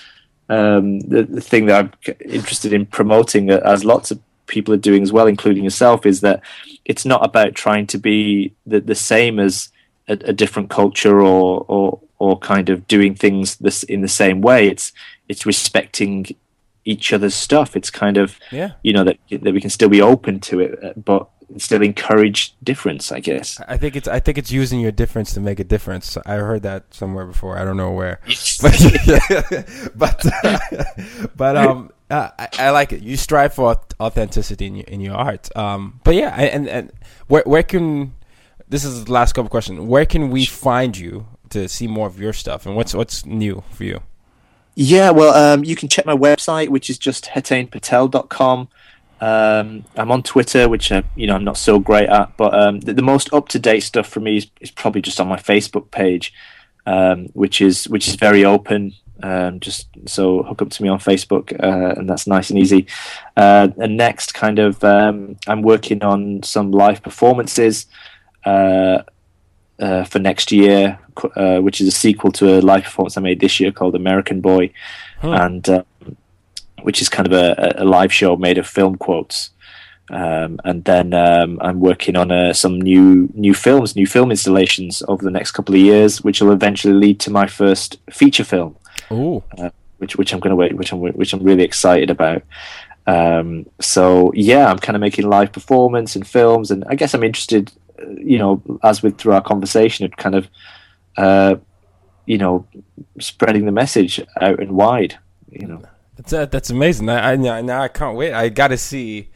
[0.50, 4.78] um, the the thing that I'm interested in promoting, uh, as lots of people are
[4.78, 6.42] doing as well, including yourself, is that
[6.86, 9.70] it's not about trying to be the, the same as
[10.08, 14.42] a, a different culture or, or or kind of doing things this in the same
[14.42, 14.68] way.
[14.68, 14.92] It's
[15.30, 16.28] it's respecting
[16.86, 17.76] each other's stuff.
[17.76, 18.72] It's kind of Yeah.
[18.84, 21.28] you know that that we can still be open to it, uh, but
[21.58, 23.12] still encourage difference.
[23.12, 23.60] I guess.
[23.68, 26.18] I think it's I think it's using your difference to make a difference.
[26.26, 27.58] I heard that somewhere before.
[27.58, 28.20] I don't know where,
[28.62, 28.74] but
[29.96, 30.60] but uh,
[31.36, 33.02] but um, I, I like it.
[33.02, 35.56] You strive for authenticity in your in your art.
[35.56, 36.92] Um, but yeah, and and
[37.28, 38.14] where where can
[38.68, 39.80] this is the last couple questions.
[39.80, 43.64] Where can we find you to see more of your stuff, and what's what's new
[43.72, 44.02] for you?
[44.76, 48.68] Yeah, well, um, you can check my website, which is just hetainpatel.com.
[49.22, 52.80] Um, I'm on Twitter, which uh, you know I'm not so great at, but um,
[52.80, 55.38] the, the most up to date stuff for me is, is probably just on my
[55.38, 56.34] Facebook page,
[56.86, 58.94] um, which is which is very open.
[59.24, 62.86] Um, just so hook up to me on Facebook, uh, and that's nice and easy.
[63.38, 67.88] Uh, and next, kind of, um, I'm working on some live performances.
[68.46, 69.04] Uh,
[69.80, 71.00] uh, for next year,
[71.36, 74.40] uh, which is a sequel to a live performance I made this year called American
[74.40, 74.72] Boy,
[75.22, 75.34] Hmm.
[75.34, 75.86] and um,
[76.84, 79.50] which is kind of a, a live show made of film quotes.
[80.10, 85.02] Um, and then um, I'm working on uh, some new new films, new film installations
[85.08, 88.76] over the next couple of years, which will eventually lead to my first feature film,
[89.12, 92.44] Ooh, uh, which which I'm going to wait, which I'm which I'm really excited about.
[93.06, 97.24] Um, so yeah, I'm kind of making live performance and films, and I guess I'm
[97.24, 100.48] interested, uh, you know, as with through our conversation, at kind of,
[101.18, 101.56] uh,
[102.26, 102.66] you know,
[103.20, 105.18] spreading the message out and wide.
[105.52, 105.82] You know,
[106.16, 107.10] that's uh, that's amazing.
[107.10, 108.34] I, I now now I can't wait.
[108.34, 109.30] I got to see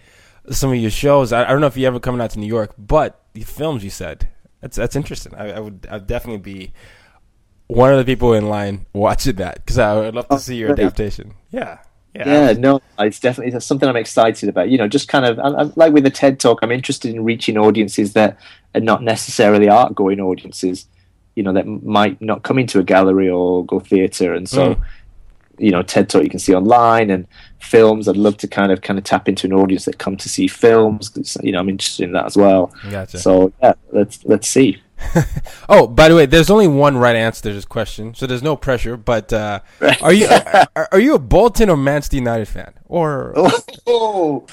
[0.49, 1.33] some of your shows.
[1.33, 3.83] I, I don't know if you ever coming out to New York, but the films
[3.83, 4.29] you said
[4.61, 5.33] that's that's interesting.
[5.35, 6.73] I, I would I'd definitely be
[7.67, 10.71] one of the people in line watching that because I would love to see your
[10.71, 11.33] adaptation.
[11.51, 11.79] Yeah,
[12.15, 14.69] yeah, yeah, no, it's definitely that's something I'm excited about.
[14.69, 17.23] You know, just kind of I'm, I'm, like with the TED Talk, I'm interested in
[17.23, 18.37] reaching audiences that
[18.73, 20.87] are not necessarily art going audiences.
[21.35, 24.75] You know, that might not come into a gallery or go theatre, and so.
[24.75, 24.83] Mm.
[25.59, 27.25] You know, TED Talk you can see online and
[27.57, 28.07] films.
[28.07, 30.45] I'd love to kind of kind of tap into an audience that come to see
[30.47, 31.09] films.
[31.09, 32.71] 'cause, You know, I'm interested in that as well.
[32.91, 33.17] Gotcha.
[33.17, 34.79] So yeah, let's let's see.
[35.69, 38.55] Oh, by the way, there's only one right answer to this question, so there's no
[38.55, 38.95] pressure.
[38.95, 39.59] But uh,
[40.01, 40.27] are you
[40.75, 43.33] are, are you a Bolton or Manchester United fan, or
[43.85, 44.45] Oh,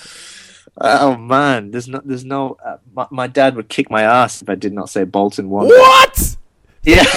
[0.80, 2.56] oh man, there's no, there's no.
[2.64, 5.68] Uh, my, my dad would kick my ass if I did not say Bolton one.
[5.68, 6.36] what?
[6.82, 7.04] Yeah.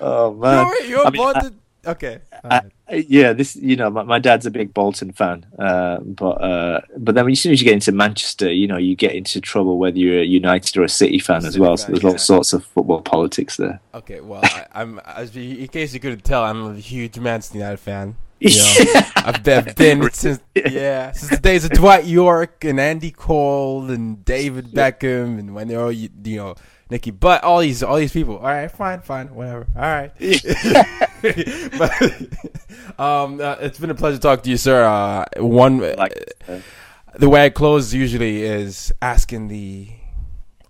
[0.00, 0.66] oh man.
[0.66, 1.50] You're, you're I mean, born I-
[1.86, 2.20] okay.
[2.44, 2.62] I-
[2.92, 7.14] yeah, this you know, my, my dad's a big Bolton fan, uh, but uh, but
[7.14, 9.98] then as soon as you get into Manchester, you know, you get into trouble whether
[9.98, 11.76] you're a United or a City fan as well.
[11.76, 13.80] fan, so there's all sorts of football politics there.
[13.94, 17.78] Okay, well, I, I'm as in case you couldn't tell, I'm a huge Manchester United
[17.80, 18.16] fan.
[18.44, 23.10] Know, I've, been- I've been since yeah since the days of Dwight Yorke and Andy
[23.10, 26.54] Cole and David Beckham and when they were you you know
[26.90, 28.36] Nicky, but all these all these people.
[28.36, 29.66] All right, fine, fine, whatever.
[29.74, 30.12] All right.
[31.78, 34.84] but um, uh, it's been a pleasure talking to you, sir.
[34.84, 39.88] Uh, one the way I close usually is asking the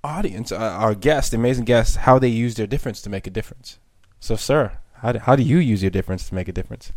[0.02, 3.78] audience, uh, our guest, amazing guests, how they use their difference to make a difference.
[4.20, 6.92] So, sir, how do, how do you use your difference to make a difference?